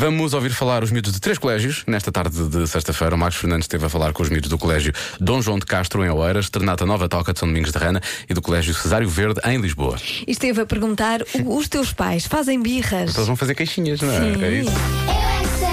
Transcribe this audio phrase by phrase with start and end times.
[0.00, 1.84] Vamos ouvir falar os miúdos de três colégios.
[1.86, 4.94] Nesta tarde de sexta-feira, o Marcos Fernandes esteve a falar com os miúdos do Colégio
[5.20, 8.32] Dom João de Castro, em Oeiras, Ternata Nova Toca de São Domingos de Rana e
[8.32, 9.98] do Colégio Cesário Verde, em Lisboa.
[10.26, 13.10] E esteve a perguntar: os teus pais fazem birras?
[13.10, 14.20] Então eles vão fazer queixinhas, não é?
[14.20, 14.42] Sim.
[14.42, 14.70] É isso.
[14.70, 15.68] Eu é que sei,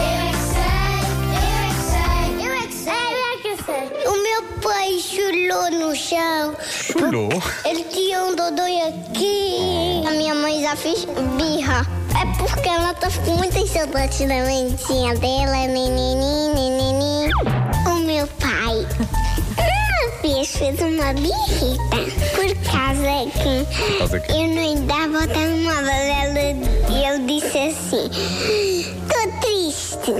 [0.00, 4.08] eu é que sei, eu é que sei, eu é que sei.
[4.08, 6.56] O meu pai chulou no chão.
[6.90, 7.42] Chulou?
[7.66, 9.91] Ele tinha um dodói aqui.
[10.12, 11.06] Minha mãe já fez
[11.38, 11.86] birra.
[12.20, 17.32] É porque ela tá com muitas saudades da mãezinha dela, nenini, nenini.
[17.86, 18.86] O meu pai
[19.56, 21.96] uma vez fez uma birrita
[22.34, 24.32] por causa que causa que?
[24.32, 25.90] eu não dava telemóvel.
[25.90, 26.40] Ela,
[26.90, 28.10] e ele disse assim:
[29.08, 30.12] Tô triste.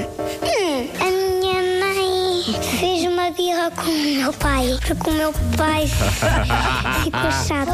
[3.63, 5.87] Birra com o meu pai, porque o meu pai
[7.05, 7.71] ficou chato.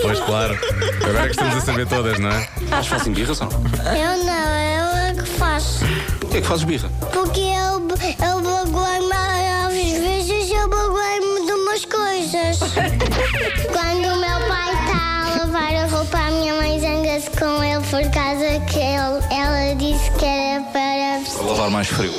[0.00, 0.58] Pois claro.
[1.04, 2.48] Agora é que estamos a saber todas, não é?
[2.60, 3.48] Eles fazem birra, são?
[3.48, 5.84] Eu não, eu é que faço.
[6.20, 6.90] Porquê é que fazes birra?
[7.12, 7.82] Porque eu,
[8.26, 12.58] eu baguei-me às vezes eu baguei-me de umas coisas.
[13.72, 17.84] Quando o meu pai está a lavar a roupa, a minha mãe zanga-se com ele
[17.84, 21.20] por causa que ele, ela disse que era para.
[21.36, 22.12] Para lavar mais frio.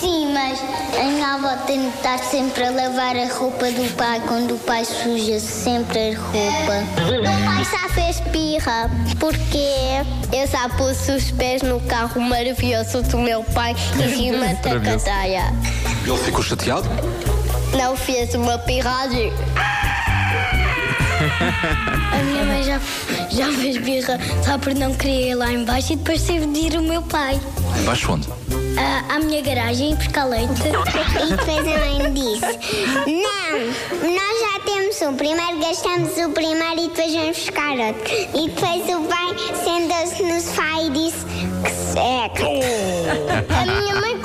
[0.00, 0.58] Sim, mas
[0.98, 4.58] a minha avó tem de estar sempre a lavar a roupa do pai quando o
[4.58, 7.02] pai suja sempre a roupa.
[7.02, 13.02] O meu pai já fez pirra porque eu já pus os pés no carro maravilhoso
[13.02, 15.04] do meu pai em cima da Maravilhoso.
[15.04, 15.52] cadeia.
[16.06, 16.88] Ele ficou chateado?
[17.76, 19.32] Não fez uma pirragem.
[22.12, 22.80] A minha mãe já,
[23.30, 26.78] já fez birra só por não querer ir lá embaixo e depois teve de ir
[26.78, 27.40] o meu pai.
[27.80, 28.28] Embaixo onde?
[28.80, 30.52] à, à minha garagem buscar leite.
[30.52, 32.58] E depois a mãe disse:
[33.06, 35.16] Não, nós já temos um.
[35.16, 38.14] Primeiro gastamos o primeiro e depois vamos buscar outro.
[38.34, 41.26] E depois o pai sentou-se no sofá e disse
[41.64, 42.44] que seca.
[43.54, 44.18] A minha mãe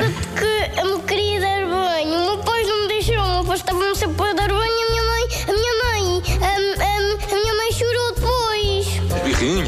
[9.46, 9.64] Sim.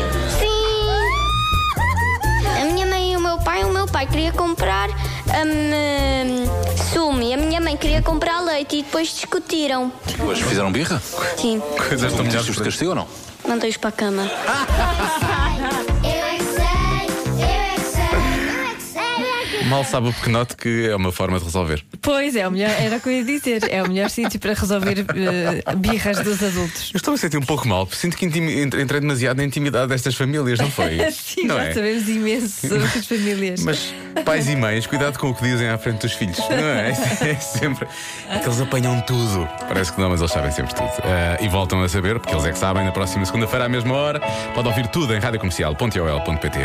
[2.60, 6.46] A minha mãe e o meu pai, o meu pai queria comprar hum,
[6.92, 9.92] sumo e a minha mãe queria comprar leite e depois discutiram.
[10.08, 11.00] Depois fizeram birra?
[11.38, 12.56] Sim, Coisas tão melhores.
[12.56, 13.08] De castigo ou não?
[13.48, 14.24] mandei-os para a cama.
[19.70, 21.84] Mal sabe o pequenote que é uma forma de resolver.
[22.02, 23.70] Pois é, o melhor, era o que eu ia dizer.
[23.70, 26.92] É o melhor sítio para resolver eh, birras dos adultos.
[26.94, 30.16] Eu estou a sentir um pouco mal, porque sinto que entrei demasiado na intimidade destas
[30.16, 30.98] famílias, não foi?
[31.12, 31.74] Sim, não já é?
[31.74, 33.64] sabemos imenso sobre as famílias.
[33.64, 33.94] Mas
[34.24, 36.38] pais e mães, cuidado com o que dizem à frente dos filhos.
[36.38, 36.94] Não é?
[37.28, 37.88] É sempre.
[38.30, 39.48] É que eles apanham tudo.
[39.68, 40.90] Parece que não, mas eles sabem sempre tudo.
[41.04, 43.94] Ah, e voltam a saber, porque eles é que sabem, na próxima segunda-feira, à mesma
[43.94, 44.22] hora.
[44.54, 46.60] Pode ouvir tudo em radiocomercial.ol.pt.